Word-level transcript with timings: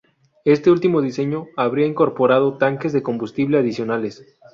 Este 0.45 0.71
último 0.71 1.03
diseño 1.03 1.45
habría 1.55 1.85
incorporado 1.85 2.57
tanques 2.57 2.91
de 2.91 3.03
combustible 3.03 3.59
adicionales. 3.59 4.25